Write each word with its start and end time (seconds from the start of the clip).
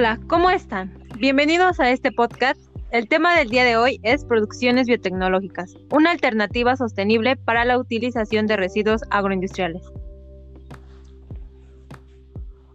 Hola, 0.00 0.18
¿cómo 0.28 0.48
están? 0.48 0.98
Bienvenidos 1.18 1.78
a 1.78 1.90
este 1.90 2.10
podcast. 2.10 2.58
El 2.90 3.06
tema 3.06 3.36
del 3.36 3.50
día 3.50 3.64
de 3.64 3.76
hoy 3.76 4.00
es 4.02 4.24
producciones 4.24 4.86
biotecnológicas, 4.86 5.74
una 5.90 6.10
alternativa 6.10 6.74
sostenible 6.74 7.36
para 7.36 7.66
la 7.66 7.76
utilización 7.78 8.46
de 8.46 8.56
residuos 8.56 9.02
agroindustriales. 9.10 9.82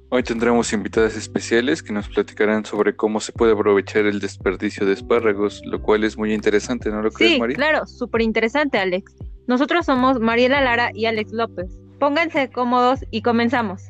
Hoy 0.09 0.21
tendremos 0.21 0.71
invitadas 0.71 1.18
especiales 1.18 1.82
que 1.82 1.93
nos 1.93 2.07
platicarán 2.09 2.64
sobre 2.64 2.96
cómo 2.96 3.19
se 3.19 3.32
puede 3.32 3.54
aprovechar 3.54 4.05
el 4.05 4.19
desperdicio 4.19 4.86
de 4.86 4.93
espárragos, 4.93 5.64
lo 5.65 5.82
cual 5.82 6.04
es 6.04 6.19
muy 6.19 6.32
interesante, 6.32 6.92
¿no 6.92 7.01
lo 7.01 7.10
crees, 7.10 7.33
Sí, 7.33 7.39
María? 7.39 7.55
claro, 7.55 7.87
súper 7.87 8.21
interesante, 8.21 8.78
Alex. 8.78 9.15
Nosotros 9.47 9.87
somos 9.87 10.19
Mariela 10.19 10.61
Lara 10.61 10.92
y 10.93 11.07
Alex 11.07 11.32
López. 11.32 11.71
Pónganse 12.00 12.51
cómodos 12.51 13.00
y 13.10 13.23
comenzamos. 13.23 13.82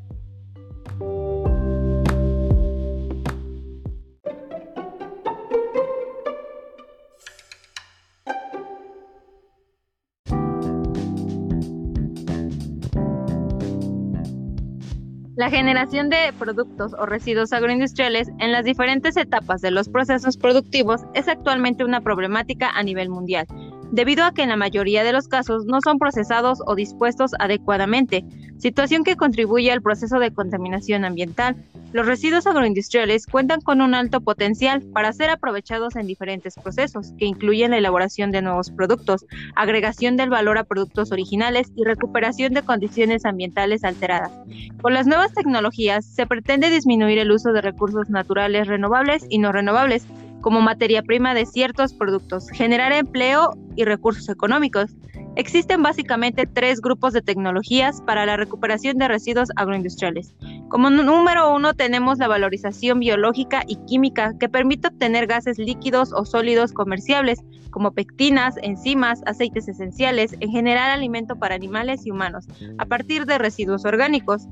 La 15.46 15.52
generación 15.52 16.10
de 16.10 16.34
productos 16.40 16.96
o 16.98 17.06
residuos 17.06 17.54
agroindustriales 17.54 18.30
en 18.40 18.52
las 18.52 18.66
diferentes 18.66 19.16
etapas 19.16 19.62
de 19.62 19.70
los 19.70 19.90
procesos 19.90 20.38
productivos 20.38 21.02
es 21.14 21.28
actualmente 21.28 21.84
una 21.84 22.02
problemática 22.02 22.72
a 22.72 22.82
nivel 22.82 23.10
mundial, 23.10 23.46
debido 23.92 24.24
a 24.24 24.34
que 24.34 24.42
en 24.42 24.50
la 24.50 24.58
mayoría 24.58 25.04
de 25.04 25.14
los 25.14 25.28
casos 25.28 25.66
no 25.68 25.82
son 25.84 26.00
procesados 26.00 26.64
o 26.66 26.74
dispuestos 26.74 27.34
adecuadamente, 27.38 28.26
situación 28.58 29.04
que 29.04 29.18
contribuye 29.18 29.72
al 29.72 29.84
proceso 29.84 30.18
de 30.18 30.34
contaminación 30.34 31.06
ambiental. 31.06 31.56
Los 31.96 32.08
residuos 32.08 32.46
agroindustriales 32.46 33.26
cuentan 33.26 33.62
con 33.62 33.80
un 33.80 33.96
alto 33.96 34.20
potencial 34.20 34.82
para 34.94 35.14
ser 35.14 35.30
aprovechados 35.30 35.96
en 35.96 36.08
diferentes 36.08 36.58
procesos, 36.58 37.14
que 37.18 37.26
incluyen 37.26 37.72
la 37.72 37.78
elaboración 37.78 38.32
de 38.32 38.42
nuevos 38.42 38.70
productos, 38.70 39.26
agregación 39.56 40.18
del 40.18 40.30
valor 40.30 40.58
a 40.58 40.66
productos 40.66 41.14
originales 41.14 41.72
y 41.74 41.86
recuperación 41.86 42.54
de 42.54 42.64
condiciones 42.64 43.24
ambientales 43.24 43.86
alteradas. 43.86 44.34
Con 44.82 44.94
las 44.94 45.08
nuevas 45.08 45.34
tecnologías 45.34 46.06
se 46.06 46.28
pretende 46.28 46.70
disminuir 46.70 47.18
el 47.18 47.32
uso 47.32 47.54
de 47.54 47.62
recursos 47.62 48.10
naturales 48.10 48.68
renovables 48.68 49.26
y 49.30 49.38
no 49.38 49.54
renovables 49.54 50.06
como 50.42 50.60
materia 50.60 51.02
prima 51.02 51.34
de 51.34 51.46
ciertos 51.46 51.94
productos, 51.94 52.50
generar 52.52 52.92
empleo 52.92 53.54
y 53.78 53.86
recursos 53.86 54.28
económicos. 54.28 54.92
Existen 55.36 55.84
básicamente 55.84 56.48
tres 56.48 56.80
grupos 56.80 57.12
de 57.12 57.22
tecnologías 57.22 58.02
para 58.02 58.26
la 58.26 58.38
recuperación 58.38 58.98
de 58.98 59.10
residuos 59.10 59.50
agroindustriales. 59.58 60.34
Como 60.70 60.90
número 60.90 61.54
uno 61.54 61.74
tenemos 61.74 62.20
la 62.20 62.30
valorización 62.30 63.00
biológica 63.00 63.64
y 63.68 63.76
química 63.86 64.34
que 64.40 64.48
permite 64.48 64.88
obtener 64.88 65.28
gases 65.28 65.58
líquidos 65.58 66.14
o 66.14 66.24
sólidos 66.24 66.72
comerciables 66.72 67.42
como 67.70 67.92
pectinas, 67.92 68.56
enzimas, 68.62 69.22
aceites 69.26 69.68
esenciales, 69.68 70.38
en 70.40 70.50
general 70.50 70.92
alimento 70.92 71.36
para 71.36 71.56
animales 71.56 72.06
y 72.06 72.12
humanos, 72.12 72.48
a 72.78 72.86
partir 72.86 73.26
de 73.26 73.38
residuos 73.38 73.84
orgánicos. 73.84 74.48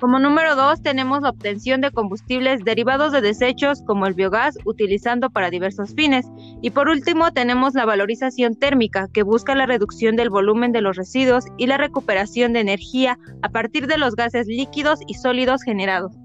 Como 0.00 0.18
número 0.18 0.56
dos 0.56 0.82
tenemos 0.82 1.22
la 1.22 1.30
obtención 1.30 1.80
de 1.80 1.92
combustibles 1.92 2.64
derivados 2.64 3.12
de 3.12 3.20
desechos 3.20 3.80
como 3.86 4.06
el 4.06 4.14
biogás 4.14 4.58
utilizando 4.64 5.30
para 5.30 5.50
diversos 5.50 5.94
fines. 5.94 6.26
Y 6.62 6.70
por 6.70 6.88
último 6.88 7.32
tenemos 7.32 7.74
la 7.74 7.84
valorización 7.84 8.56
térmica 8.56 9.08
que 9.12 9.22
busca 9.22 9.54
la 9.54 9.66
reducción 9.66 10.16
del 10.16 10.30
volumen 10.30 10.72
de 10.72 10.80
los 10.80 10.96
residuos 10.96 11.44
y 11.58 11.68
la 11.68 11.78
recuperación 11.78 12.52
de 12.52 12.60
energía 12.60 13.18
a 13.42 13.50
partir 13.50 13.86
de 13.86 13.98
los 13.98 14.16
gases 14.16 14.48
líquidos 14.48 14.98
y 15.06 15.14
sólidos 15.14 15.62
generados. 15.62 16.23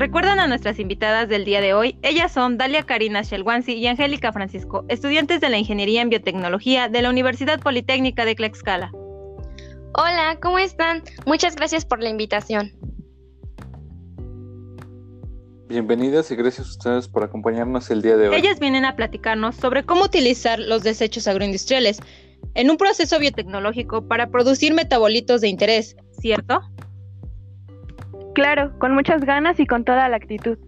Recuerdan 0.00 0.40
a 0.40 0.46
nuestras 0.46 0.78
invitadas 0.78 1.28
del 1.28 1.44
día 1.44 1.60
de 1.60 1.74
hoy. 1.74 1.98
Ellas 2.00 2.32
son 2.32 2.56
Dalia 2.56 2.84
Karina 2.84 3.20
Shelwansi 3.20 3.74
y 3.74 3.86
Angélica 3.86 4.32
Francisco, 4.32 4.86
estudiantes 4.88 5.42
de 5.42 5.50
la 5.50 5.58
Ingeniería 5.58 6.00
en 6.00 6.08
Biotecnología 6.08 6.88
de 6.88 7.02
la 7.02 7.10
Universidad 7.10 7.60
Politécnica 7.60 8.24
de 8.24 8.34
Tlaxcala. 8.34 8.92
Hola, 9.92 10.38
¿cómo 10.40 10.58
están? 10.58 11.02
Muchas 11.26 11.54
gracias 11.54 11.84
por 11.84 12.02
la 12.02 12.08
invitación. 12.08 12.72
Bienvenidas 15.68 16.30
y 16.30 16.36
gracias 16.36 16.68
a 16.68 16.70
ustedes 16.70 17.06
por 17.06 17.22
acompañarnos 17.22 17.90
el 17.90 18.00
día 18.00 18.16
de 18.16 18.30
hoy. 18.30 18.36
Ellas 18.36 18.58
vienen 18.58 18.86
a 18.86 18.96
platicarnos 18.96 19.54
sobre 19.56 19.84
cómo 19.84 20.04
utilizar 20.04 20.58
los 20.60 20.82
desechos 20.82 21.28
agroindustriales 21.28 22.00
en 22.54 22.70
un 22.70 22.78
proceso 22.78 23.18
biotecnológico 23.18 24.08
para 24.08 24.30
producir 24.30 24.72
metabolitos 24.72 25.42
de 25.42 25.48
interés, 25.48 25.94
¿cierto? 26.18 26.62
Claro, 28.34 28.78
con 28.78 28.94
muchas 28.94 29.24
ganas 29.24 29.58
y 29.60 29.66
con 29.66 29.84
toda 29.84 30.08
la 30.08 30.16
actitud. 30.16 30.58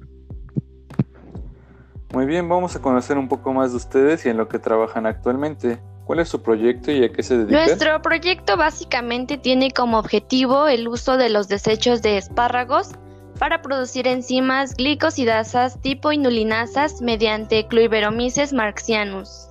Muy 2.13 2.27
bien, 2.27 2.49
vamos 2.49 2.77
a 2.77 2.83
conocer 2.83 3.17
un 3.17 3.29
poco 3.29 3.53
más 3.53 3.71
de 3.71 3.79
ustedes 3.79 4.27
y 4.27 4.29
en 4.29 4.37
lo 4.37 4.49
que 4.49 4.59
trabajan 4.59 5.07
actualmente. 5.07 5.81
¿Cuál 6.05 6.19
es 6.19 6.29
su 6.29 6.43
proyecto 6.43 6.91
y 6.91 7.05
a 7.05 7.13
qué 7.13 7.23
se 7.23 7.39
dedican? 7.39 7.65
Nuestro 7.65 8.03
proyecto 8.03 8.57
básicamente 8.57 9.39
tiene 9.39 9.71
como 9.71 9.99
objetivo 9.99 10.67
el 10.67 10.89
uso 10.89 11.17
de 11.17 11.31
los 11.31 11.49
desechos 11.49 12.03
de 12.03 12.19
espárragos 12.19 12.91
para 13.39 13.63
producir 13.63 14.07
enzimas 14.07 14.75
glicosidasas 14.75 15.81
tipo 15.81 16.13
inulinasas 16.13 17.01
mediante 17.01 17.67
Cluiberomyces 17.67 18.53
marxianus. 18.53 19.49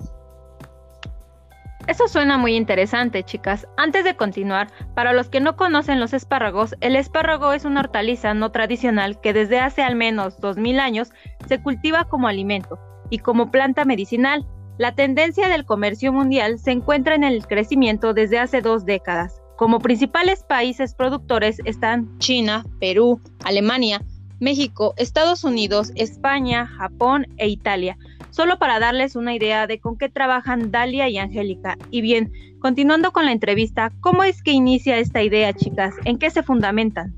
Eso 1.88 2.06
suena 2.06 2.38
muy 2.38 2.54
interesante, 2.54 3.24
chicas. 3.24 3.66
Antes 3.76 4.04
de 4.04 4.14
continuar, 4.14 4.70
para 4.94 5.12
los 5.12 5.28
que 5.28 5.40
no 5.40 5.56
conocen 5.56 5.98
los 5.98 6.12
espárragos, 6.12 6.76
el 6.80 6.94
espárrago 6.94 7.52
es 7.52 7.64
una 7.64 7.80
hortaliza 7.80 8.34
no 8.34 8.52
tradicional 8.52 9.20
que 9.20 9.32
desde 9.32 9.58
hace 9.58 9.82
al 9.82 9.96
menos 9.96 10.38
2000 10.40 10.78
años 10.78 11.10
se 11.48 11.60
cultiva 11.60 12.04
como 12.04 12.28
alimento 12.28 12.78
y 13.10 13.18
como 13.18 13.50
planta 13.50 13.84
medicinal. 13.84 14.46
La 14.78 14.94
tendencia 14.94 15.48
del 15.48 15.66
comercio 15.66 16.12
mundial 16.12 16.60
se 16.60 16.70
encuentra 16.70 17.16
en 17.16 17.24
el 17.24 17.46
crecimiento 17.48 18.14
desde 18.14 18.38
hace 18.38 18.62
dos 18.62 18.84
décadas. 18.84 19.42
Como 19.56 19.80
principales 19.80 20.44
países 20.44 20.94
productores 20.94 21.58
están 21.64 22.16
China, 22.18 22.64
Perú, 22.78 23.20
Alemania, 23.44 24.00
México, 24.38 24.94
Estados 24.96 25.44
Unidos, 25.44 25.92
España, 25.96 26.66
Japón 26.66 27.26
e 27.38 27.48
Italia 27.48 27.96
solo 28.32 28.58
para 28.58 28.80
darles 28.80 29.14
una 29.14 29.34
idea 29.34 29.66
de 29.66 29.78
con 29.78 29.98
qué 29.98 30.08
trabajan 30.08 30.70
Dalia 30.70 31.08
y 31.08 31.18
Angélica. 31.18 31.76
Y 31.90 32.00
bien, 32.00 32.32
continuando 32.60 33.12
con 33.12 33.26
la 33.26 33.32
entrevista, 33.32 33.92
¿cómo 34.00 34.24
es 34.24 34.42
que 34.42 34.52
inicia 34.52 34.96
esta 34.98 35.22
idea, 35.22 35.52
chicas? 35.52 35.94
¿En 36.06 36.18
qué 36.18 36.30
se 36.30 36.42
fundamentan? 36.42 37.12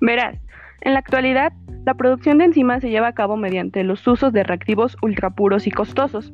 Verás, 0.00 0.38
en 0.80 0.94
la 0.94 1.00
actualidad, 1.00 1.52
la 1.84 1.94
producción 1.94 2.38
de 2.38 2.46
enzimas 2.46 2.80
se 2.80 2.88
lleva 2.88 3.08
a 3.08 3.14
cabo 3.14 3.36
mediante 3.36 3.84
los 3.84 4.06
usos 4.08 4.32
de 4.32 4.42
reactivos 4.42 4.96
ultrapuros 5.02 5.66
y 5.66 5.70
costosos. 5.70 6.32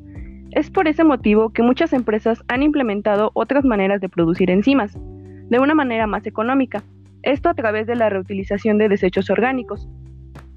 Es 0.51 0.71
por 0.71 0.87
ese 0.87 1.03
motivo 1.03 1.49
que 1.49 1.63
muchas 1.63 1.91
empresas 1.91 2.41
han 2.47 2.63
implementado 2.63 3.31
otras 3.33 3.65
maneras 3.65 3.99
de 3.99 4.07
producir 4.07 4.49
enzimas, 4.49 4.93
de 4.95 5.59
una 5.59 5.75
manera 5.75 6.07
más 6.07 6.25
económica, 6.25 6.83
esto 7.21 7.49
a 7.49 7.53
través 7.53 7.85
de 7.85 7.95
la 7.95 8.09
reutilización 8.09 8.77
de 8.77 8.87
desechos 8.87 9.29
orgánicos, 9.29 9.89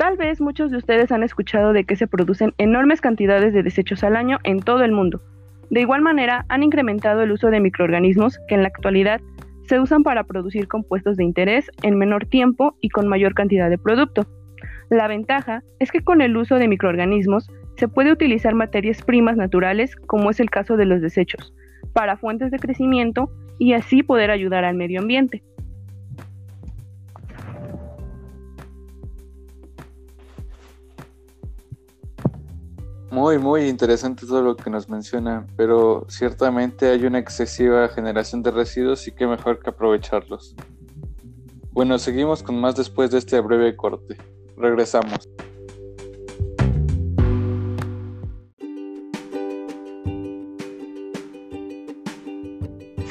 Tal 0.00 0.16
vez 0.16 0.40
muchos 0.40 0.70
de 0.70 0.78
ustedes 0.78 1.12
han 1.12 1.22
escuchado 1.22 1.74
de 1.74 1.84
que 1.84 1.94
se 1.94 2.06
producen 2.06 2.54
enormes 2.56 3.02
cantidades 3.02 3.52
de 3.52 3.62
desechos 3.62 4.02
al 4.02 4.16
año 4.16 4.38
en 4.44 4.60
todo 4.60 4.82
el 4.82 4.92
mundo. 4.92 5.20
De 5.68 5.82
igual 5.82 6.00
manera, 6.00 6.46
han 6.48 6.62
incrementado 6.62 7.20
el 7.20 7.32
uso 7.32 7.50
de 7.50 7.60
microorganismos 7.60 8.38
que 8.48 8.54
en 8.54 8.62
la 8.62 8.68
actualidad 8.68 9.20
se 9.68 9.78
usan 9.78 10.02
para 10.02 10.24
producir 10.24 10.68
compuestos 10.68 11.18
de 11.18 11.24
interés 11.24 11.70
en 11.82 11.98
menor 11.98 12.24
tiempo 12.24 12.78
y 12.80 12.88
con 12.88 13.08
mayor 13.08 13.34
cantidad 13.34 13.68
de 13.68 13.76
producto. 13.76 14.26
La 14.88 15.06
ventaja 15.06 15.62
es 15.80 15.92
que 15.92 16.00
con 16.00 16.22
el 16.22 16.34
uso 16.34 16.54
de 16.54 16.68
microorganismos 16.68 17.50
se 17.76 17.86
puede 17.86 18.10
utilizar 18.10 18.54
materias 18.54 19.02
primas 19.02 19.36
naturales, 19.36 19.96
como 19.96 20.30
es 20.30 20.40
el 20.40 20.48
caso 20.48 20.78
de 20.78 20.86
los 20.86 21.02
desechos, 21.02 21.52
para 21.92 22.16
fuentes 22.16 22.50
de 22.50 22.58
crecimiento 22.58 23.30
y 23.58 23.74
así 23.74 24.02
poder 24.02 24.30
ayudar 24.30 24.64
al 24.64 24.76
medio 24.76 25.00
ambiente. 25.00 25.42
Muy, 33.10 33.38
muy 33.38 33.68
interesante 33.68 34.24
todo 34.24 34.40
lo 34.40 34.56
que 34.56 34.70
nos 34.70 34.88
menciona, 34.88 35.44
pero 35.56 36.06
ciertamente 36.08 36.90
hay 36.90 37.04
una 37.04 37.18
excesiva 37.18 37.88
generación 37.88 38.42
de 38.42 38.52
residuos 38.52 39.08
y 39.08 39.12
qué 39.12 39.26
mejor 39.26 39.58
que 39.58 39.70
aprovecharlos. 39.70 40.54
Bueno, 41.72 41.98
seguimos 41.98 42.42
con 42.42 42.60
más 42.60 42.76
después 42.76 43.10
de 43.10 43.18
este 43.18 43.40
breve 43.40 43.74
corte. 43.74 44.16
Regresamos. 44.56 45.28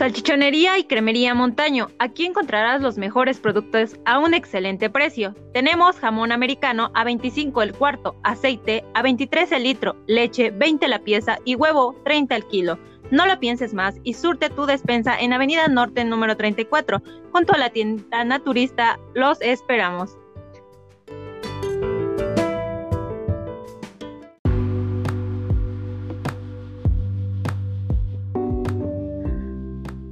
Salchichonería 0.09 0.79
y 0.79 0.85
Cremería 0.85 1.35
Montaño. 1.35 1.89
Aquí 2.00 2.25
encontrarás 2.25 2.81
los 2.81 2.97
mejores 2.97 3.39
productos 3.39 3.95
a 4.06 4.17
un 4.17 4.33
excelente 4.33 4.89
precio. 4.89 5.35
Tenemos 5.53 6.00
jamón 6.00 6.31
americano 6.31 6.89
a 6.95 7.03
25 7.03 7.61
el 7.61 7.73
cuarto, 7.73 8.15
aceite 8.23 8.83
a 8.95 9.03
23 9.03 9.51
el 9.51 9.61
litro, 9.61 9.95
leche 10.07 10.50
20 10.50 10.88
la 10.88 10.97
pieza 10.97 11.38
y 11.45 11.53
huevo 11.53 11.95
30 12.06 12.38
el 12.38 12.47
kilo. 12.47 12.79
No 13.11 13.27
lo 13.27 13.39
pienses 13.39 13.75
más 13.75 13.97
y 14.03 14.15
surte 14.15 14.50
tu 14.50 14.65
despensa 14.65 15.15
en 15.15 15.31
Avenida 15.31 15.67
Norte 15.67 16.03
número 16.03 16.35
34, 16.35 17.03
junto 17.31 17.53
a 17.53 17.59
la 17.59 17.69
tienda 17.69 18.23
naturista. 18.25 18.97
Los 19.13 19.39
esperamos. 19.44 20.17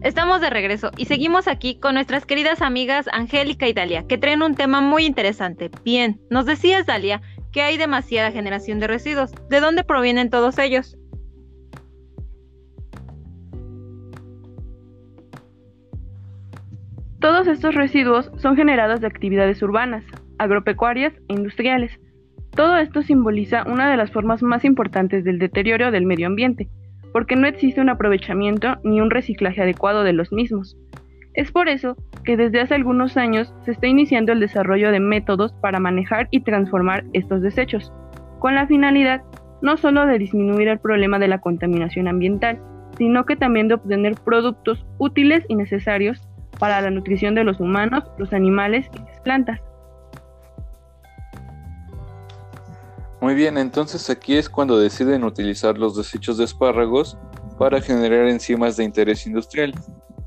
Estamos 0.07 0.39
de 0.39 0.49
regreso 0.49 0.91
y 0.95 1.03
seguimos 1.03 1.49
aquí 1.49 1.81
con 1.81 1.95
nuestras 1.95 2.25
queridas 2.25 2.61
amigas 2.61 3.09
Angélica 3.11 3.67
y 3.67 3.73
Dalia, 3.73 4.07
que 4.07 4.17
traen 4.17 4.41
un 4.41 4.55
tema 4.55 4.79
muy 4.79 5.05
interesante. 5.05 5.69
Bien, 5.83 6.21
nos 6.29 6.45
decías, 6.45 6.85
Dalia, 6.85 7.21
que 7.51 7.61
hay 7.61 7.75
demasiada 7.75 8.31
generación 8.31 8.79
de 8.79 8.87
residuos. 8.87 9.33
¿De 9.49 9.59
dónde 9.59 9.83
provienen 9.83 10.29
todos 10.29 10.59
ellos? 10.59 10.97
Todos 17.19 17.45
estos 17.47 17.75
residuos 17.75 18.31
son 18.37 18.55
generados 18.55 19.01
de 19.01 19.07
actividades 19.07 19.61
urbanas, 19.61 20.05
agropecuarias 20.37 21.15
e 21.27 21.33
industriales. 21.33 21.99
Todo 22.51 22.77
esto 22.77 23.03
simboliza 23.03 23.65
una 23.67 23.91
de 23.91 23.97
las 23.97 24.11
formas 24.11 24.41
más 24.41 24.63
importantes 24.63 25.25
del 25.25 25.37
deterioro 25.37 25.91
del 25.91 26.05
medio 26.05 26.27
ambiente, 26.27 26.69
porque 27.17 27.35
no 27.35 27.47
existe 27.47 27.81
un 27.81 27.89
aprovechamiento 27.89 28.77
ni 28.83 29.01
un 29.01 29.09
reciclaje 29.09 29.59
adecuado 29.59 30.03
de 30.03 30.13
los 30.13 30.31
mismos. 30.31 30.77
Es 31.33 31.51
por 31.51 31.67
eso 31.67 31.95
que 32.23 32.37
desde 32.37 32.61
hace 32.61 32.75
algunos 32.75 33.17
años 33.17 33.51
se 33.65 33.71
está 33.71 33.87
iniciando 33.87 34.33
el 34.33 34.39
desarrollo 34.39 34.91
de 34.91 34.99
métodos 34.99 35.51
para 35.53 35.79
manejar 35.79 36.27
y 36.29 36.41
transformar 36.41 37.05
estos 37.13 37.41
desechos, 37.41 37.91
con 38.37 38.53
la 38.53 38.67
finalidad 38.67 39.23
no 39.63 39.77
solo 39.77 40.05
de 40.05 40.19
disminuir 40.19 40.67
el 40.67 40.77
problema 40.77 41.17
de 41.17 41.27
la 41.27 41.41
contaminación 41.41 42.07
ambiental, 42.07 42.61
sino 42.99 43.25
que 43.25 43.35
también 43.35 43.67
de 43.67 43.73
obtener 43.73 44.13
productos 44.23 44.85
útiles 44.99 45.43
y 45.47 45.55
necesarios 45.55 46.21
para 46.59 46.81
la 46.81 46.91
nutrición 46.91 47.33
de 47.33 47.45
los 47.45 47.59
humanos, 47.59 48.03
los 48.19 48.31
animales 48.31 48.91
y 48.93 48.99
las 48.99 49.19
plantas. 49.21 49.59
Muy 53.21 53.33
bien, 53.33 53.57
entonces 53.57 54.09
aquí 54.09 54.35
es 54.37 54.49
cuando 54.49 54.79
deciden 54.79 55.23
utilizar 55.23 55.77
los 55.77 55.95
desechos 55.95 56.37
de 56.37 56.45
espárragos 56.45 57.17
para 57.57 57.81
generar 57.81 58.27
enzimas 58.27 58.77
de 58.77 58.83
interés 58.83 59.25
industrial. 59.25 59.73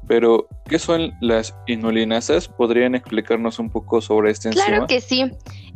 Pero, 0.08 0.48
¿qué 0.68 0.80
son 0.80 1.12
las 1.20 1.54
inulinasas? 1.68 2.48
¿Podrían 2.48 2.96
explicarnos 2.96 3.60
un 3.60 3.70
poco 3.70 4.00
sobre 4.00 4.32
esta 4.32 4.48
enzima? 4.48 4.66
Claro 4.66 4.86
que 4.88 5.00
sí. 5.00 5.30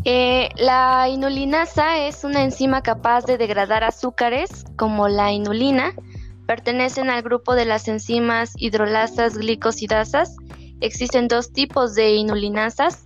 Eh, 0.04 0.48
la 0.56 1.08
inulinasa 1.08 1.98
es 1.98 2.24
una 2.24 2.42
enzima 2.42 2.82
capaz 2.82 3.26
de 3.26 3.38
degradar 3.38 3.84
azúcares 3.84 4.64
como 4.76 5.06
la 5.06 5.32
inulina. 5.32 5.92
Pertenecen 6.48 7.10
al 7.10 7.22
grupo 7.22 7.54
de 7.54 7.64
las 7.64 7.86
enzimas 7.86 8.54
hidrolasas 8.56 9.38
glicosidasas. 9.38 10.34
Existen 10.80 11.28
dos 11.28 11.52
tipos 11.52 11.94
de 11.94 12.16
inulinasas, 12.16 13.03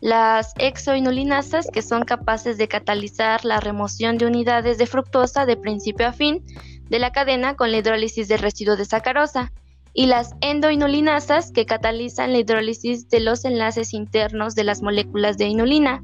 las 0.00 0.54
exoinulinasas, 0.58 1.68
que 1.72 1.82
son 1.82 2.04
capaces 2.04 2.56
de 2.56 2.68
catalizar 2.68 3.44
la 3.44 3.60
remoción 3.60 4.16
de 4.16 4.26
unidades 4.26 4.78
de 4.78 4.86
fructosa 4.86 5.44
de 5.46 5.56
principio 5.56 6.06
a 6.08 6.12
fin 6.12 6.44
de 6.88 6.98
la 6.98 7.12
cadena 7.12 7.54
con 7.54 7.70
la 7.70 7.78
hidrólisis 7.78 8.26
de 8.28 8.38
residuo 8.38 8.76
de 8.76 8.84
sacarosa, 8.84 9.52
y 9.92 10.06
las 10.06 10.34
endoinulinasas, 10.40 11.52
que 11.52 11.66
catalizan 11.66 12.32
la 12.32 12.38
hidrólisis 12.38 13.08
de 13.08 13.20
los 13.20 13.44
enlaces 13.44 13.92
internos 13.92 14.54
de 14.54 14.64
las 14.64 14.82
moléculas 14.82 15.36
de 15.36 15.46
inulina, 15.46 16.02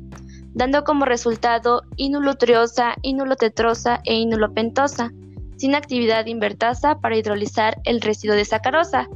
dando 0.52 0.84
como 0.84 1.04
resultado 1.04 1.82
inulotriosa, 1.96 2.96
inulotetrosa 3.02 4.00
e 4.04 4.14
inulopentosa, 4.14 5.12
sin 5.56 5.74
actividad 5.74 6.26
invertasa 6.26 6.98
para 7.00 7.16
hidrolizar 7.16 7.78
el 7.84 8.00
residuo 8.00 8.36
de 8.36 8.44
sacarosa, 8.44 9.08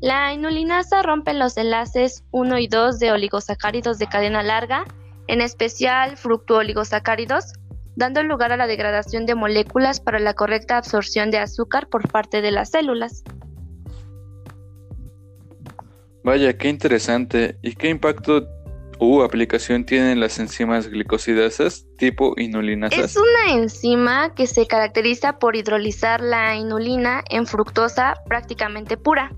la 0.00 0.32
inulinasa 0.32 1.02
rompe 1.02 1.34
los 1.34 1.58
enlaces 1.58 2.24
1 2.30 2.58
y 2.58 2.68
2 2.68 2.98
de 2.98 3.12
oligosacáridos 3.12 3.98
de 3.98 4.06
cadena 4.06 4.42
larga, 4.42 4.84
en 5.26 5.42
especial 5.42 6.16
fructuoligosacáridos, 6.16 7.52
dando 7.96 8.22
lugar 8.22 8.50
a 8.52 8.56
la 8.56 8.66
degradación 8.66 9.26
de 9.26 9.34
moléculas 9.34 10.00
para 10.00 10.18
la 10.18 10.32
correcta 10.32 10.78
absorción 10.78 11.30
de 11.30 11.38
azúcar 11.38 11.88
por 11.88 12.08
parte 12.08 12.40
de 12.40 12.50
las 12.50 12.70
células. 12.70 13.22
Vaya, 16.24 16.56
qué 16.56 16.68
interesante. 16.68 17.58
¿Y 17.62 17.74
qué 17.74 17.90
impacto 17.90 18.46
u 18.98 19.20
aplicación 19.20 19.84
tienen 19.84 20.18
las 20.18 20.38
enzimas 20.38 20.88
glicosidasas 20.88 21.86
tipo 21.98 22.34
inulinasas? 22.38 22.98
Es 22.98 23.16
una 23.18 23.54
enzima 23.60 24.34
que 24.34 24.46
se 24.46 24.66
caracteriza 24.66 25.38
por 25.38 25.56
hidrolizar 25.56 26.22
la 26.22 26.56
inulina 26.56 27.22
en 27.28 27.46
fructosa 27.46 28.14
prácticamente 28.26 28.96
pura 28.96 29.30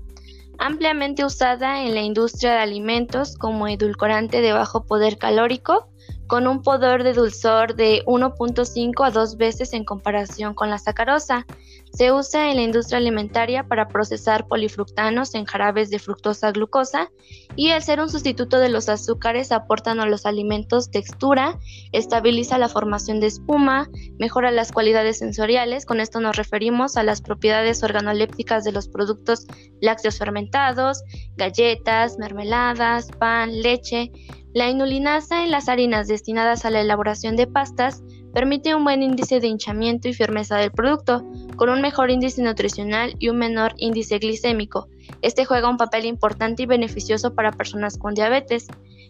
ampliamente 0.57 1.25
usada 1.25 1.83
en 1.83 1.93
la 1.95 2.01
industria 2.01 2.53
de 2.53 2.59
alimentos 2.59 3.37
como 3.37 3.67
edulcorante 3.67 4.41
de 4.41 4.53
bajo 4.53 4.85
poder 4.85 5.17
calórico 5.17 5.92
con 6.27 6.47
un 6.47 6.61
poder 6.61 7.03
de 7.03 7.13
dulzor 7.13 7.75
de 7.75 8.03
1.5 8.05 9.05
a 9.05 9.11
2 9.11 9.37
veces 9.37 9.73
en 9.73 9.83
comparación 9.83 10.53
con 10.53 10.69
la 10.69 10.77
sacarosa. 10.77 11.45
Se 11.93 12.11
usa 12.11 12.49
en 12.49 12.55
la 12.55 12.63
industria 12.63 12.97
alimentaria 12.97 13.67
para 13.67 13.87
procesar 13.87 14.47
polifructanos 14.47 15.35
en 15.35 15.45
jarabes 15.45 15.91
de 15.91 15.99
fructosa 15.99 16.51
glucosa 16.51 17.11
y 17.55 17.69
al 17.69 17.83
ser 17.83 17.99
un 17.99 18.09
sustituto 18.09 18.57
de 18.57 18.69
los 18.69 18.89
azúcares 18.89 19.51
aportan 19.51 19.99
a 19.99 20.07
los 20.07 20.25
alimentos 20.25 20.89
textura, 20.89 21.59
estabiliza 21.91 22.57
la 22.57 22.67
formación 22.67 23.19
de 23.19 23.27
espuma, 23.27 23.89
mejora 24.17 24.49
las 24.49 24.71
cualidades 24.71 25.19
sensoriales, 25.19 25.85
con 25.85 25.99
esto 25.99 26.19
nos 26.19 26.35
referimos 26.35 26.97
a 26.97 27.03
las 27.03 27.21
propiedades 27.21 27.83
organolépticas 27.83 28.63
de 28.63 28.71
los 28.71 28.87
productos 28.87 29.45
lácteos 29.81 30.17
fermentados, 30.17 31.03
galletas, 31.35 32.17
mermeladas, 32.17 33.11
pan, 33.19 33.61
leche, 33.61 34.11
la 34.53 34.69
inulinasa 34.69 35.43
en 35.43 35.49
las 35.49 35.67
harinas 35.67 36.07
destinadas 36.07 36.63
a 36.63 36.69
la 36.69 36.81
elaboración 36.81 37.35
de 37.35 37.47
pastas 37.47 38.03
permite 38.33 38.75
un 38.75 38.83
buen 38.83 39.01
índice 39.01 39.39
de 39.39 39.47
hinchamiento 39.47 40.07
y 40.07 40.13
firmeza 40.13 40.57
del 40.57 40.71
producto, 40.71 41.23
con 41.55 41.69
un 41.69 41.81
mejor 41.81 42.11
índice 42.11 42.41
nutricional 42.41 43.15
y 43.19 43.29
un 43.29 43.37
menor 43.37 43.73
índice 43.77 44.19
glicémico. 44.19 44.87
Este 45.21 45.45
juega 45.45 45.69
un 45.69 45.77
papel 45.77 46.05
importante 46.05 46.63
y 46.63 46.65
beneficioso 46.67 47.33
para 47.33 47.51
personas 47.51 47.97
con 47.97 48.13
diabetes. 48.13 48.67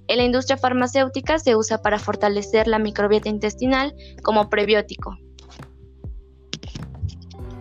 En 0.07 0.17
la 0.17 0.23
industria 0.23 0.57
farmacéutica 0.57 1.39
se 1.39 1.55
usa 1.55 1.81
para 1.81 1.99
fortalecer 1.99 2.67
la 2.67 2.79
microbiota 2.79 3.29
intestinal 3.29 3.93
como 4.21 4.49
prebiótico. 4.49 5.17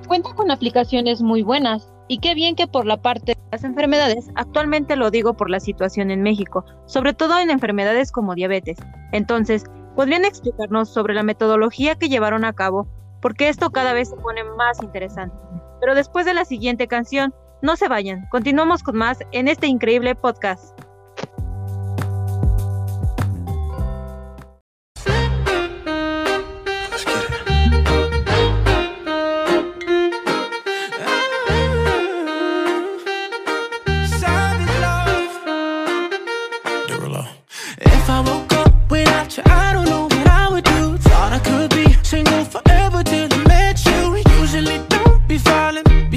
Cuenta 0.07 0.35
con 0.35 0.51
aplicaciones 0.51 1.23
muy 1.23 1.43
buenas, 1.43 1.92
y 2.13 2.19
qué 2.19 2.35
bien 2.35 2.57
que 2.57 2.67
por 2.67 2.85
la 2.85 3.01
parte 3.01 3.33
de 3.33 3.41
las 3.51 3.65
enfermedades, 3.65 4.29
actualmente 4.35 4.97
lo 4.97 5.11
digo 5.11 5.33
por 5.33 5.49
la 5.49 5.61
situación 5.61 6.11
en 6.11 6.21
México, 6.21 6.63
sobre 6.85 7.15
todo 7.15 7.39
en 7.39 7.49
enfermedades 7.49 8.13
como 8.13 8.35
diabetes. 8.35 8.77
Entonces, 9.13 9.65
¿podrían 9.97 10.27
explicarnos 10.27 10.93
sobre 10.93 11.15
la 11.15 11.23
metodología 11.23 11.95
que 11.95 12.11
llevaron 12.11 12.45
a 12.45 12.53
cabo? 12.53 12.87
Porque 13.23 13.49
esto 13.49 13.71
cada 13.71 13.95
vez 13.95 14.11
se 14.11 14.17
pone 14.17 14.45
más 14.45 14.83
interesante. 14.83 15.35
Pero 15.81 15.95
después 15.95 16.27
de 16.27 16.35
la 16.35 16.45
siguiente 16.45 16.87
canción, 16.87 17.35
no 17.63 17.77
se 17.77 17.89
vayan, 17.89 18.29
continuamos 18.29 18.83
con 18.83 18.97
más 18.97 19.21
en 19.33 19.49
este 19.49 19.67
increíble 19.67 20.15
podcast. 20.15 20.79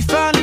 Savage 0.01 0.35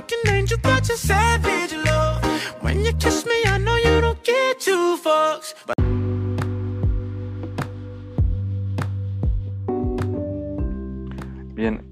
like 0.00 0.12
an 0.24 0.34
angel, 0.34 0.58
but 0.62 0.88
you're 0.88 0.96
savage 0.96 1.72
love. 1.84 2.22
When 2.62 2.84
you 2.84 2.92
kiss 2.94 3.26
me, 3.26 3.34
I 3.46 3.58
know 3.58 3.76
you 3.76 4.00
don't 4.00 4.22
get 4.24 4.58
two 4.58 4.96
fucks. 4.96 5.54
But 5.66 5.76
Bien, 11.54 11.82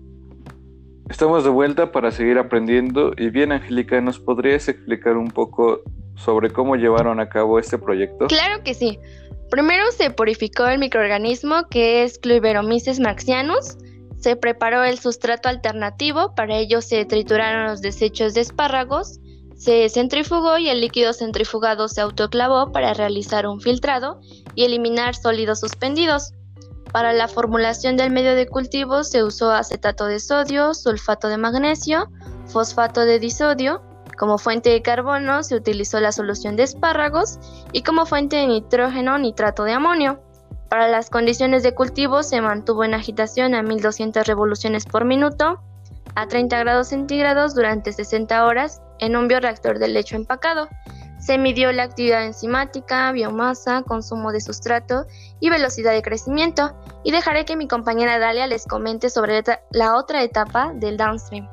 estamos 1.10 1.44
de 1.44 1.50
vuelta 1.50 1.92
para 1.92 2.10
seguir 2.10 2.38
aprendiendo 2.38 3.12
y 3.18 3.28
bien, 3.28 3.52
Angélica, 3.52 4.00
¿nos 4.00 4.18
podrías 4.18 4.68
explicar 4.68 5.18
un 5.18 5.30
poco 5.30 5.82
sobre 6.16 6.50
cómo 6.50 6.76
llevaron 6.76 7.20
a 7.20 7.28
cabo 7.28 7.58
este 7.58 7.76
proyecto? 7.76 8.28
Claro 8.28 8.62
que 8.64 8.72
sí. 8.72 8.98
Primero 9.50 9.90
se 9.92 10.10
purificó 10.10 10.66
el 10.66 10.78
microorganismo 10.78 11.68
que 11.70 12.04
es 12.04 12.18
Cluiberomyces 12.18 13.00
marxianus. 13.00 13.76
Se 14.18 14.36
preparó 14.36 14.82
el 14.82 14.98
sustrato 14.98 15.48
alternativo, 15.48 16.34
para 16.34 16.56
ello 16.56 16.80
se 16.80 17.04
trituraron 17.04 17.66
los 17.66 17.80
desechos 17.80 18.34
de 18.34 18.40
espárragos, 18.40 19.20
se 19.56 19.88
centrifugó 19.88 20.58
y 20.58 20.68
el 20.68 20.80
líquido 20.80 21.12
centrifugado 21.12 21.88
se 21.88 22.00
autoclavó 22.00 22.72
para 22.72 22.94
realizar 22.94 23.46
un 23.46 23.60
filtrado 23.60 24.20
y 24.54 24.64
eliminar 24.64 25.14
sólidos 25.14 25.60
suspendidos. 25.60 26.32
Para 26.92 27.12
la 27.12 27.28
formulación 27.28 27.96
del 27.96 28.10
medio 28.10 28.34
de 28.34 28.46
cultivo 28.46 29.04
se 29.04 29.22
usó 29.22 29.50
acetato 29.50 30.06
de 30.06 30.20
sodio, 30.20 30.74
sulfato 30.74 31.28
de 31.28 31.36
magnesio, 31.36 32.08
fosfato 32.46 33.04
de 33.04 33.18
disodio, 33.18 33.82
como 34.18 34.38
fuente 34.38 34.70
de 34.70 34.82
carbono 34.82 35.44
se 35.44 35.54
utilizó 35.54 36.00
la 36.00 36.12
solución 36.12 36.56
de 36.56 36.64
espárragos 36.64 37.38
y 37.72 37.82
como 37.82 38.04
fuente 38.04 38.36
de 38.36 38.48
nitrógeno 38.48 39.16
nitrato 39.18 39.62
de 39.64 39.72
amonio. 39.72 40.20
Para 40.68 40.88
las 40.88 41.08
condiciones 41.08 41.62
de 41.62 41.74
cultivo 41.74 42.22
se 42.22 42.40
mantuvo 42.40 42.84
en 42.84 42.94
agitación 42.94 43.54
a 43.54 43.62
1200 43.62 44.26
revoluciones 44.26 44.84
por 44.84 45.04
minuto 45.04 45.60
a 46.14 46.26
30 46.26 46.58
grados 46.58 46.88
centígrados 46.88 47.54
durante 47.54 47.92
60 47.92 48.44
horas 48.44 48.82
en 48.98 49.16
un 49.16 49.28
bioreactor 49.28 49.78
de 49.78 49.88
lecho 49.88 50.16
empacado. 50.16 50.68
Se 51.18 51.38
midió 51.38 51.72
la 51.72 51.84
actividad 51.84 52.24
enzimática, 52.24 53.10
biomasa, 53.12 53.82
consumo 53.82 54.30
de 54.30 54.40
sustrato 54.40 55.06
y 55.40 55.50
velocidad 55.50 55.92
de 55.92 56.02
crecimiento. 56.02 56.74
Y 57.02 57.12
dejaré 57.12 57.44
que 57.44 57.56
mi 57.56 57.66
compañera 57.66 58.18
Dalia 58.18 58.46
les 58.46 58.66
comente 58.66 59.10
sobre 59.10 59.42
la 59.70 59.94
otra 59.94 60.22
etapa 60.22 60.72
del 60.74 60.96
downstream. 60.96 61.48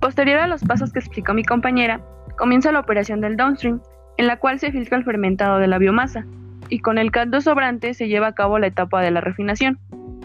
Posterior 0.00 0.40
a 0.40 0.46
los 0.46 0.62
pasos 0.62 0.92
que 0.92 0.98
explicó 0.98 1.32
mi 1.32 1.44
compañera, 1.44 2.00
comienza 2.36 2.72
la 2.72 2.80
operación 2.80 3.20
del 3.20 3.36
downstream, 3.36 3.80
en 4.16 4.26
la 4.26 4.38
cual 4.38 4.58
se 4.58 4.72
filtra 4.72 4.98
el 4.98 5.04
fermentado 5.04 5.58
de 5.58 5.66
la 5.66 5.78
biomasa, 5.78 6.26
y 6.68 6.80
con 6.80 6.98
el 6.98 7.10
caldo 7.10 7.40
sobrante 7.40 7.94
se 7.94 8.08
lleva 8.08 8.28
a 8.28 8.34
cabo 8.34 8.58
la 8.58 8.68
etapa 8.68 9.02
de 9.02 9.10
la 9.10 9.20
refinación, 9.20 9.78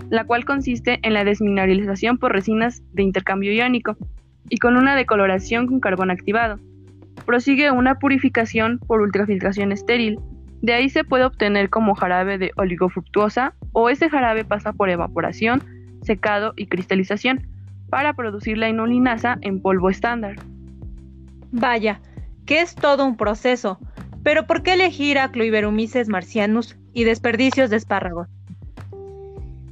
la 0.10 0.24
cual 0.24 0.46
consiste 0.46 1.00
en 1.03 1.13
la 1.13 1.24
desmineralización 1.24 2.17
por 2.17 2.31
resinas 2.31 2.81
de 2.93 3.03
intercambio 3.03 3.51
iónico, 3.51 3.98
y 4.50 4.58
con 4.58 4.77
una 4.77 4.96
decoloración 4.96 5.67
con 5.67 5.79
carbón 5.79 6.12
activado. 6.12 6.60
Prosigue 7.25 7.72
una 7.72 8.00
purificación 8.00 8.79
por 8.79 9.01
ultrafiltración 9.01 9.72
estéril, 9.72 10.19
de 10.62 10.74
ahí 10.74 10.89
se 10.89 11.03
puede 11.03 11.24
obtener 11.24 11.69
como 11.69 11.96
jarabe 11.96 12.38
de 12.38 12.51
oligofructuosa 12.58 13.53
o 13.72 13.89
este 13.89 14.10
jarabe 14.10 14.43
pasa 14.43 14.74
por 14.74 14.89
evaporación, 14.89 15.63
secado 16.01 16.53
y 16.58 16.67
cristalización 16.67 17.48
para 17.89 18.13
producir 18.13 18.58
la 18.58 18.69
inulinasa 18.69 19.38
en 19.41 19.62
polvo 19.62 19.89
estándar. 19.89 20.36
Vaya, 21.51 22.01
que 22.50 22.62
es 22.62 22.74
todo 22.74 23.06
un 23.06 23.15
proceso. 23.15 23.77
Pero 24.24 24.48
¿por 24.48 24.63
qué 24.63 24.74
elegir 24.74 25.20
a 25.20 25.32
Cloiberomyces 25.32 26.08
marcianus 26.08 26.77
y 26.94 27.03
desperdicios 27.03 27.70
de 27.70 27.77
espárragos? 27.77 28.27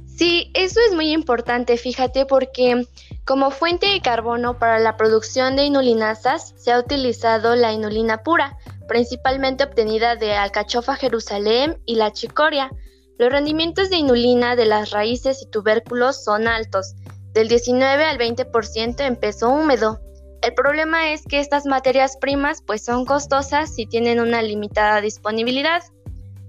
Sí, 0.06 0.52
eso 0.54 0.78
es 0.88 0.94
muy 0.94 1.10
importante, 1.10 1.76
fíjate, 1.76 2.24
porque 2.24 2.86
como 3.24 3.50
fuente 3.50 3.88
de 3.88 4.00
carbono 4.00 4.60
para 4.60 4.78
la 4.78 4.96
producción 4.96 5.56
de 5.56 5.64
inulinasas 5.64 6.54
se 6.56 6.70
ha 6.70 6.78
utilizado 6.78 7.56
la 7.56 7.72
inulina 7.72 8.22
pura, 8.22 8.56
principalmente 8.86 9.64
obtenida 9.64 10.14
de 10.14 10.34
alcachofa 10.34 10.94
Jerusalén 10.94 11.82
y 11.84 11.96
la 11.96 12.12
chicoria. 12.12 12.70
Los 13.18 13.32
rendimientos 13.32 13.90
de 13.90 13.96
inulina 13.96 14.54
de 14.54 14.66
las 14.66 14.92
raíces 14.92 15.42
y 15.42 15.50
tubérculos 15.50 16.22
son 16.22 16.46
altos, 16.46 16.94
del 17.32 17.48
19 17.48 18.04
al 18.04 18.18
20% 18.18 19.04
en 19.04 19.16
peso 19.16 19.50
húmedo. 19.50 20.00
El 20.42 20.54
problema 20.54 21.12
es 21.12 21.24
que 21.24 21.40
estas 21.40 21.66
materias 21.66 22.16
primas 22.16 22.62
pues 22.62 22.84
son 22.84 23.04
costosas 23.04 23.78
y 23.78 23.86
tienen 23.86 24.20
una 24.20 24.40
limitada 24.40 25.00
disponibilidad. 25.00 25.82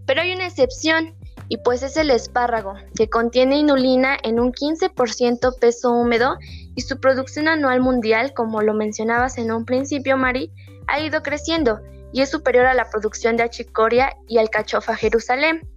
Pero 0.05 0.21
hay 0.21 0.33
una 0.33 0.47
excepción 0.47 1.15
y 1.47 1.57
pues 1.57 1.81
es 1.81 1.97
el 1.97 2.11
espárrago, 2.11 2.75
que 2.95 3.09
contiene 3.09 3.57
inulina 3.57 4.17
en 4.23 4.39
un 4.39 4.51
15% 4.53 5.59
peso 5.59 5.91
húmedo 5.91 6.37
y 6.75 6.81
su 6.81 6.99
producción 6.99 7.47
anual 7.47 7.81
mundial, 7.81 8.33
como 8.33 8.61
lo 8.61 8.75
mencionabas 8.75 9.39
en 9.39 9.51
un 9.51 9.65
principio, 9.65 10.15
Mari, 10.15 10.51
ha 10.87 10.99
ido 10.99 11.23
creciendo 11.23 11.79
y 12.13 12.21
es 12.21 12.29
superior 12.29 12.67
a 12.67 12.75
la 12.75 12.89
producción 12.89 13.35
de 13.35 13.43
achicoria 13.43 14.15
y 14.27 14.37
alcachofa 14.37 14.95
Jerusalén 14.95 15.67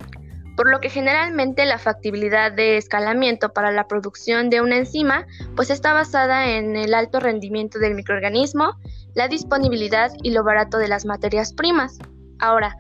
por 0.57 0.71
lo 0.71 0.81
que 0.81 0.91
generalmente 0.91 1.65
la 1.67 1.79
factibilidad 1.79 2.53
de 2.53 2.77
escalamiento 2.77 3.53
para 3.53 3.73
la 3.73 3.87
producción 3.89 4.51
de 4.51 4.61
una 4.61 4.77
enzima 4.77 5.27
pues 5.57 5.71
está 5.71 5.93
basada 5.93 6.51
en 6.51 6.77
el 6.77 6.95
alto 6.95 7.21
rendimiento 7.21 7.79
del 7.79 7.95
microorganismo, 7.95 8.77
la 9.15 9.29
disponibilidad 9.29 10.13
y 10.23 10.31
lo 10.31 10.45
barato 10.45 10.79
de 10.79 10.89
las 10.89 11.05
materias 11.05 11.53
primas. 11.53 11.99
Ahora, 12.39 12.77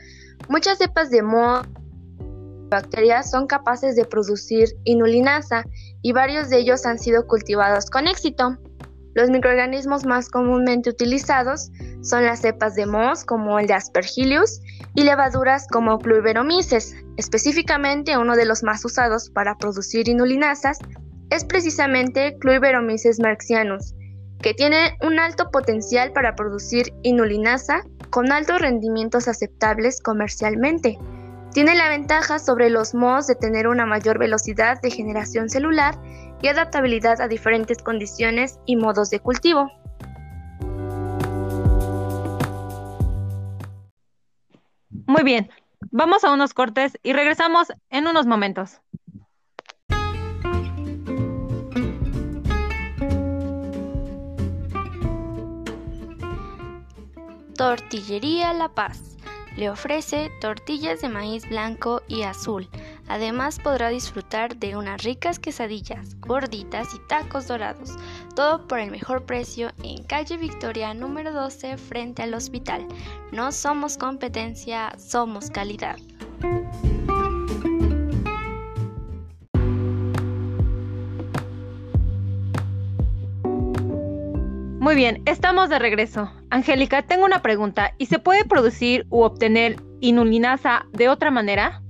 muchas 0.48 0.78
cepas 0.78 1.10
de 1.10 1.22
moho 1.22 1.62
bacterias 2.68 3.30
son 3.30 3.46
capaces 3.46 3.96
de 3.96 4.04
producir 4.04 4.70
inulinasa 4.84 5.64
y 6.00 6.12
varios 6.12 6.48
de 6.48 6.58
ellos 6.58 6.86
han 6.86 6.98
sido 6.98 7.26
cultivados 7.26 7.90
con 7.90 8.08
éxito. 8.08 8.58
Los 9.14 9.28
microorganismos 9.28 10.06
más 10.06 10.28
comúnmente 10.28 10.90
utilizados 10.90 11.70
son 12.02 12.24
las 12.24 12.40
cepas 12.40 12.74
de 12.74 12.86
moho 12.86 13.12
como 13.26 13.58
el 13.58 13.66
de 13.66 13.74
Aspergillus 13.74 14.60
y 14.94 15.02
levaduras 15.02 15.66
como 15.68 15.98
Cluiberomyces. 15.98 16.94
Específicamente, 17.16 18.16
uno 18.16 18.36
de 18.36 18.46
los 18.46 18.62
más 18.62 18.84
usados 18.84 19.30
para 19.30 19.56
producir 19.56 20.08
inulinasas 20.08 20.78
es 21.30 21.44
precisamente 21.44 22.36
Cluiberomyces 22.38 23.20
marxianus, 23.20 23.94
que 24.40 24.54
tiene 24.54 24.96
un 25.02 25.18
alto 25.18 25.50
potencial 25.50 26.12
para 26.12 26.34
producir 26.34 26.92
inulinasa 27.02 27.82
con 28.10 28.32
altos 28.32 28.60
rendimientos 28.60 29.28
aceptables 29.28 30.00
comercialmente. 30.00 30.98
Tiene 31.52 31.74
la 31.74 31.90
ventaja 31.90 32.38
sobre 32.38 32.70
los 32.70 32.94
mohos 32.94 33.26
de 33.26 33.34
tener 33.34 33.68
una 33.68 33.84
mayor 33.84 34.18
velocidad 34.18 34.80
de 34.80 34.90
generación 34.90 35.50
celular 35.50 36.00
y 36.40 36.48
adaptabilidad 36.48 37.20
a 37.20 37.28
diferentes 37.28 37.76
condiciones 37.82 38.58
y 38.64 38.76
modos 38.76 39.10
de 39.10 39.20
cultivo. 39.20 39.70
Muy 45.06 45.22
bien, 45.24 45.50
vamos 45.90 46.24
a 46.24 46.32
unos 46.32 46.54
cortes 46.54 46.98
y 47.02 47.12
regresamos 47.12 47.68
en 47.90 48.06
unos 48.06 48.24
momentos. 48.24 48.80
Tortillería 57.54 58.54
La 58.54 58.70
Paz 58.70 59.11
le 59.56 59.70
ofrece 59.70 60.30
tortillas 60.40 61.00
de 61.00 61.08
maíz 61.08 61.48
blanco 61.48 62.02
y 62.08 62.22
azul. 62.22 62.68
Además 63.08 63.58
podrá 63.58 63.88
disfrutar 63.88 64.56
de 64.56 64.76
unas 64.76 65.02
ricas 65.02 65.38
quesadillas, 65.38 66.18
gorditas 66.20 66.94
y 66.94 66.98
tacos 67.08 67.48
dorados. 67.48 67.96
Todo 68.34 68.66
por 68.66 68.78
el 68.78 68.90
mejor 68.90 69.24
precio 69.24 69.70
en 69.82 70.02
calle 70.04 70.36
Victoria 70.36 70.94
número 70.94 71.32
12 71.32 71.76
frente 71.76 72.22
al 72.22 72.34
hospital. 72.34 72.86
No 73.32 73.52
somos 73.52 73.96
competencia, 73.96 74.92
somos 74.98 75.50
calidad. 75.50 75.96
Muy 84.92 85.00
bien, 85.00 85.22
estamos 85.24 85.70
de 85.70 85.78
regreso. 85.78 86.30
Angélica, 86.50 87.00
tengo 87.00 87.24
una 87.24 87.40
pregunta. 87.40 87.94
¿Y 87.96 88.04
se 88.04 88.18
puede 88.18 88.44
producir 88.44 89.06
u 89.08 89.22
obtener 89.22 89.76
inulinasa 90.00 90.84
de 90.92 91.08
otra 91.08 91.30
manera? 91.30 91.80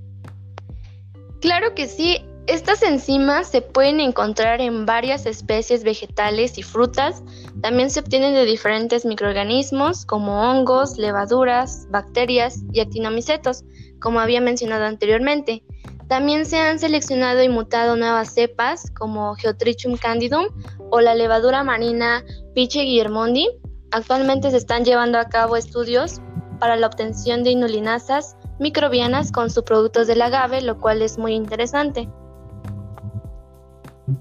Claro 1.40 1.74
que 1.74 1.88
sí. 1.88 2.24
Estas 2.46 2.80
enzimas 2.84 3.48
se 3.48 3.60
pueden 3.60 3.98
encontrar 3.98 4.60
en 4.60 4.86
varias 4.86 5.26
especies 5.26 5.82
vegetales 5.82 6.58
y 6.58 6.62
frutas. 6.62 7.24
También 7.60 7.90
se 7.90 7.98
obtienen 7.98 8.34
de 8.34 8.44
diferentes 8.44 9.04
microorganismos 9.04 10.06
como 10.06 10.40
hongos, 10.40 10.96
levaduras, 10.96 11.88
bacterias 11.90 12.60
y 12.72 12.78
actinomicetos, 12.78 13.64
como 13.98 14.20
había 14.20 14.40
mencionado 14.40 14.84
anteriormente. 14.84 15.64
También 16.12 16.44
se 16.44 16.60
han 16.60 16.78
seleccionado 16.78 17.42
y 17.42 17.48
mutado 17.48 17.96
nuevas 17.96 18.34
cepas 18.34 18.90
como 18.90 19.34
Geotrichum 19.34 19.96
candidum 19.96 20.44
o 20.90 21.00
la 21.00 21.14
levadura 21.14 21.64
marina 21.64 22.22
Piche 22.54 22.82
guillermondi. 22.82 23.48
Actualmente 23.92 24.50
se 24.50 24.58
están 24.58 24.84
llevando 24.84 25.18
a 25.18 25.30
cabo 25.30 25.56
estudios 25.56 26.20
para 26.60 26.76
la 26.76 26.88
obtención 26.88 27.44
de 27.44 27.52
inulinasas 27.52 28.36
microbianas 28.60 29.32
con 29.32 29.48
subproductos 29.48 30.06
del 30.06 30.20
agave, 30.20 30.60
lo 30.60 30.78
cual 30.78 31.00
es 31.00 31.16
muy 31.16 31.32
interesante. 31.32 32.06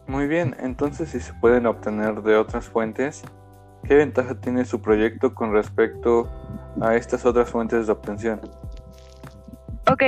Muy 0.07 0.27
bien, 0.27 0.55
entonces 0.61 1.09
si 1.09 1.19
se 1.19 1.33
pueden 1.41 1.65
obtener 1.65 2.21
de 2.21 2.37
otras 2.37 2.69
fuentes, 2.69 3.21
¿qué 3.83 3.95
ventaja 3.95 4.35
tiene 4.35 4.63
su 4.63 4.79
proyecto 4.81 5.35
con 5.35 5.51
respecto 5.51 6.29
a 6.79 6.95
estas 6.95 7.25
otras 7.25 7.49
fuentes 7.49 7.87
de 7.87 7.91
obtención? 7.91 8.39
Ok, 9.91 10.03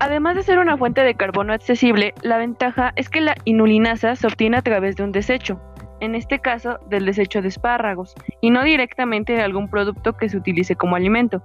además 0.00 0.36
de 0.36 0.42
ser 0.42 0.58
una 0.58 0.76
fuente 0.76 1.02
de 1.02 1.14
carbono 1.14 1.52
accesible, 1.52 2.14
la 2.22 2.38
ventaja 2.38 2.92
es 2.96 3.08
que 3.08 3.20
la 3.20 3.36
inulinasa 3.44 4.16
se 4.16 4.26
obtiene 4.26 4.56
a 4.56 4.62
través 4.62 4.96
de 4.96 5.04
un 5.04 5.12
desecho, 5.12 5.60
en 6.00 6.14
este 6.14 6.38
caso 6.38 6.78
del 6.88 7.06
desecho 7.06 7.42
de 7.42 7.48
espárragos, 7.48 8.14
y 8.40 8.50
no 8.50 8.62
directamente 8.62 9.32
de 9.32 9.42
algún 9.42 9.68
producto 9.68 10.16
que 10.16 10.28
se 10.28 10.36
utilice 10.36 10.76
como 10.76 10.96
alimento. 10.96 11.42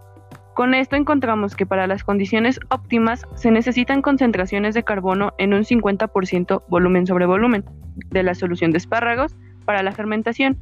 Con 0.53 0.73
esto 0.73 0.97
encontramos 0.97 1.55
que 1.55 1.65
para 1.65 1.87
las 1.87 2.03
condiciones 2.03 2.59
óptimas 2.69 3.25
se 3.35 3.49
necesitan 3.49 4.01
concentraciones 4.01 4.73
de 4.73 4.83
carbono 4.83 5.33
en 5.37 5.53
un 5.53 5.63
50% 5.63 6.63
volumen 6.67 7.07
sobre 7.07 7.25
volumen 7.25 7.63
de 8.09 8.23
la 8.23 8.35
solución 8.35 8.71
de 8.71 8.79
espárragos 8.79 9.37
para 9.63 9.83
la 9.83 9.93
fermentación. 9.93 10.57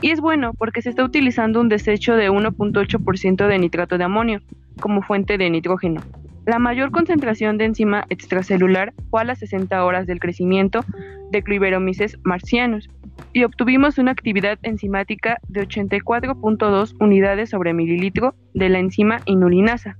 Y 0.00 0.10
es 0.10 0.20
bueno 0.20 0.52
porque 0.52 0.82
se 0.82 0.90
está 0.90 1.04
utilizando 1.04 1.60
un 1.60 1.68
desecho 1.68 2.16
de 2.16 2.30
1.8% 2.30 3.46
de 3.46 3.58
nitrato 3.58 3.98
de 3.98 4.04
amonio 4.04 4.40
como 4.80 5.00
fuente 5.02 5.38
de 5.38 5.48
nitrógeno. 5.48 6.02
La 6.46 6.60
mayor 6.60 6.92
concentración 6.92 7.58
de 7.58 7.64
enzima 7.64 8.04
extracelular 8.08 8.94
fue 9.10 9.20
a 9.20 9.24
las 9.24 9.40
60 9.40 9.84
horas 9.84 10.06
del 10.06 10.20
crecimiento 10.20 10.84
de 11.32 11.42
Cluiberomyces 11.42 12.18
marcianus 12.22 12.88
y 13.32 13.42
obtuvimos 13.42 13.98
una 13.98 14.12
actividad 14.12 14.56
enzimática 14.62 15.38
de 15.48 15.66
84.2 15.66 16.94
unidades 17.00 17.50
sobre 17.50 17.74
mililitro 17.74 18.36
de 18.54 18.68
la 18.68 18.78
enzima 18.78 19.22
inulinasa. 19.24 19.98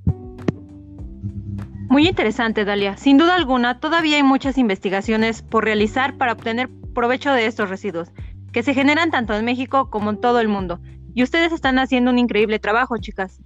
Muy 1.88 2.06
interesante, 2.06 2.64
Dalia. 2.64 2.96
Sin 2.96 3.18
duda 3.18 3.34
alguna, 3.34 3.80
todavía 3.80 4.16
hay 4.16 4.22
muchas 4.22 4.56
investigaciones 4.56 5.42
por 5.42 5.64
realizar 5.64 6.16
para 6.16 6.32
obtener 6.32 6.68
provecho 6.94 7.32
de 7.32 7.46
estos 7.46 7.70
residuos, 7.70 8.12
que 8.52 8.62
se 8.62 8.72
generan 8.72 9.10
tanto 9.10 9.34
en 9.34 9.44
México 9.44 9.90
como 9.90 10.10
en 10.10 10.20
todo 10.20 10.38
el 10.38 10.46
mundo. 10.46 10.78
Y 11.12 11.24
ustedes 11.24 11.52
están 11.52 11.80
haciendo 11.80 12.12
un 12.12 12.18
increíble 12.20 12.60
trabajo, 12.60 12.98
chicas. 12.98 13.40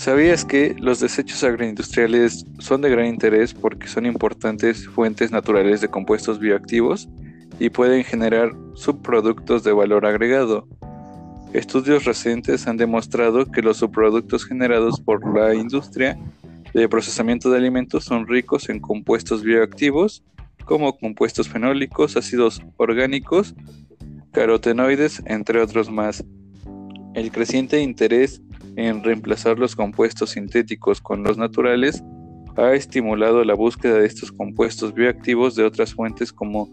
¿Sabías 0.00 0.46
que 0.46 0.74
los 0.78 0.98
desechos 0.98 1.44
agroindustriales 1.44 2.46
son 2.58 2.80
de 2.80 2.88
gran 2.88 3.04
interés 3.04 3.52
porque 3.52 3.86
son 3.86 4.06
importantes 4.06 4.88
fuentes 4.88 5.30
naturales 5.30 5.82
de 5.82 5.88
compuestos 5.88 6.38
bioactivos 6.38 7.06
y 7.58 7.68
pueden 7.68 8.02
generar 8.02 8.50
subproductos 8.72 9.62
de 9.62 9.72
valor 9.72 10.06
agregado? 10.06 10.66
Estudios 11.52 12.06
recientes 12.06 12.66
han 12.66 12.78
demostrado 12.78 13.44
que 13.44 13.60
los 13.60 13.76
subproductos 13.76 14.46
generados 14.46 14.98
por 14.98 15.36
la 15.36 15.54
industria 15.54 16.18
de 16.72 16.88
procesamiento 16.88 17.50
de 17.50 17.58
alimentos 17.58 18.04
son 18.04 18.26
ricos 18.26 18.70
en 18.70 18.80
compuestos 18.80 19.42
bioactivos 19.42 20.24
como 20.64 20.96
compuestos 20.96 21.46
fenólicos, 21.46 22.16
ácidos 22.16 22.62
orgánicos, 22.78 23.54
carotenoides, 24.32 25.22
entre 25.26 25.60
otros 25.60 25.90
más. 25.90 26.24
El 27.12 27.30
creciente 27.30 27.82
interés 27.82 28.40
en 28.76 29.02
reemplazar 29.02 29.58
los 29.58 29.76
compuestos 29.76 30.30
sintéticos 30.30 31.00
con 31.00 31.22
los 31.22 31.36
naturales 31.38 32.02
ha 32.56 32.72
estimulado 32.74 33.44
la 33.44 33.54
búsqueda 33.54 33.98
de 33.98 34.06
estos 34.06 34.32
compuestos 34.32 34.92
bioactivos 34.94 35.54
de 35.54 35.64
otras 35.64 35.94
fuentes 35.94 36.32
como 36.32 36.68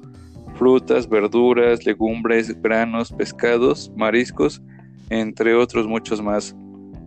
frutas, 0.55 1.07
verduras, 1.07 1.85
legumbres, 1.85 2.59
granos, 2.61 3.11
pescados, 3.11 3.91
mariscos, 3.95 4.61
entre 5.09 5.53
otros 5.53 5.87
muchos 5.87 6.21
más. 6.21 6.55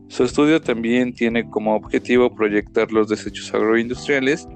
Su 0.09 0.25
estudio 0.25 0.61
también 0.61 1.13
tiene 1.13 1.49
como 1.49 1.75
objetivo 1.75 2.35
proyectar 2.35 2.91
los 2.91 3.09
desechos 3.09 3.53
agroindustriales 3.55 4.49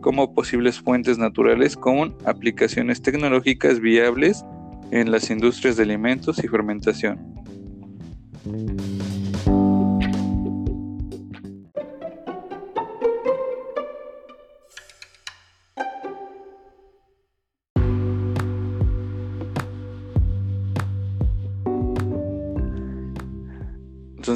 como 0.00 0.34
posibles 0.34 0.80
fuentes 0.80 1.18
naturales 1.18 1.76
con 1.76 2.16
aplicaciones 2.24 3.02
tecnológicas 3.02 3.80
viables 3.80 4.44
en 4.90 5.10
las 5.10 5.30
industrias 5.30 5.76
de 5.76 5.82
alimentos 5.82 6.42
y 6.42 6.48
fermentación. 6.48 7.18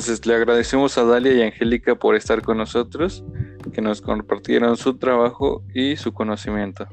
Entonces 0.01 0.25
le 0.25 0.35
agradecemos 0.35 0.97
a 0.97 1.05
Dalia 1.05 1.35
y 1.35 1.43
Angélica 1.43 1.95
por 1.95 2.17
estar 2.17 2.41
con 2.41 2.57
nosotros, 2.57 3.23
que 3.71 3.83
nos 3.83 4.01
compartieron 4.01 4.79
su 4.79 4.97
trabajo 4.97 5.63
y 5.75 5.97
su 5.97 6.15
conocimiento. 6.15 6.87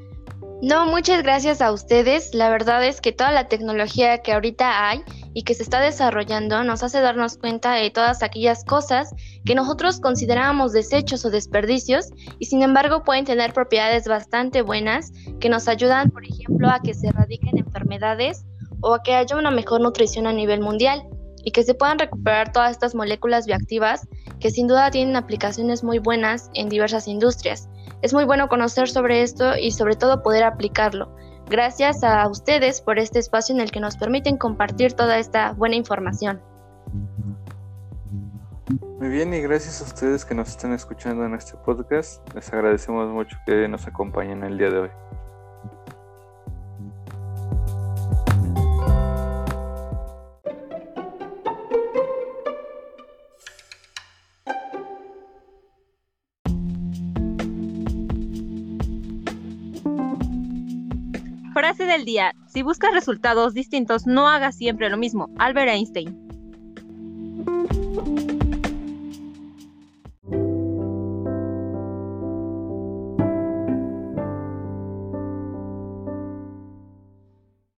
No, 0.62 0.86
muchas 0.88 1.24
gracias 1.24 1.62
a 1.62 1.72
ustedes. 1.72 2.34
La 2.34 2.50
verdad 2.50 2.86
es 2.86 3.00
que 3.00 3.14
toda 3.14 3.32
la 3.32 3.48
tecnología 3.48 4.18
que 4.18 4.34
ahorita 4.34 4.90
hay 4.90 5.04
y 5.34 5.44
que 5.44 5.54
se 5.54 5.64
está 5.64 5.80
desarrollando 5.80 6.66
nos 6.66 6.84
hace 6.84 7.00
darnos 7.00 7.38
cuenta 7.38 7.76
de 7.76 7.90
todas 7.92 8.24
aquellas 8.24 8.66
cosas 8.66 9.16
que 9.46 9.56
nosotros 9.56 10.02
considerábamos 10.02 10.74
desechos 10.74 11.24
o 11.24 11.30
desperdicios 11.30 12.10
y 12.40 12.48
sin 12.48 12.62
embargo 12.62 13.06
pueden 13.06 13.24
tener 13.24 13.54
propiedades 13.54 14.06
bastante 14.10 14.62
buenas 14.64 15.14
que 15.40 15.48
nos 15.48 15.70
ayudan, 15.70 16.12
por 16.12 16.26
ejemplo, 16.26 16.70
a 16.70 16.82
que 16.82 16.94
se 16.94 17.08
erradiquen 17.08 17.58
enfermedades 17.58 18.44
o 18.82 18.96
a 18.96 19.02
que 19.02 19.16
haya 19.16 19.38
una 19.38 19.50
mejor 19.50 19.80
nutrición 19.80 20.28
a 20.28 20.34
nivel 20.34 20.60
mundial 20.60 21.08
y 21.48 21.52
que 21.52 21.64
se 21.64 21.74
puedan 21.74 21.98
recuperar 21.98 22.52
todas 22.52 22.72
estas 22.72 22.94
moléculas 22.94 23.46
bioactivas 23.46 24.06
que 24.42 24.52
sin 24.52 24.68
duda 24.68 24.92
tienen 24.92 25.16
aplicaciones 25.16 25.82
muy 25.82 25.98
buenas 25.98 26.52
en 26.56 26.68
diversas 26.68 27.08
industrias. 27.08 27.70
Es 28.02 28.14
muy 28.14 28.26
bueno 28.26 28.50
conocer 28.50 28.90
sobre 28.90 29.22
esto 29.22 29.56
y 29.56 29.72
sobre 29.72 29.96
todo 29.96 30.22
poder 30.24 30.44
aplicarlo. 30.44 31.16
Gracias 31.50 32.04
a 32.04 32.28
ustedes 32.28 32.82
por 32.82 33.00
este 33.00 33.20
espacio 33.20 33.56
en 33.56 33.62
el 33.62 33.72
que 33.72 33.80
nos 33.80 33.96
permiten 33.96 34.36
compartir 34.36 34.92
toda 34.92 35.20
esta 35.20 35.54
buena 35.54 35.78
información. 35.78 36.42
Muy 39.00 39.08
bien, 39.08 39.34
y 39.34 39.40
gracias 39.40 39.80
a 39.80 39.86
ustedes 39.86 40.26
que 40.26 40.36
nos 40.36 40.50
están 40.50 40.74
escuchando 40.74 41.24
en 41.24 41.34
este 41.34 41.56
podcast. 41.56 42.22
Les 42.34 42.52
agradecemos 42.52 43.08
mucho 43.08 43.38
que 43.46 43.70
nos 43.70 43.88
acompañen 43.88 44.44
el 44.44 44.58
día 44.58 44.70
de 44.70 44.80
hoy. 44.80 44.90
Del 61.98 62.06
día, 62.06 62.36
si 62.46 62.62
buscas 62.62 62.94
resultados 62.94 63.56
distintos, 63.56 64.06
no 64.06 64.28
hagas 64.28 64.56
siempre 64.56 64.90
lo 64.90 64.98
mismo. 64.98 65.30
Albert 65.40 65.70
Einstein. 65.70 66.27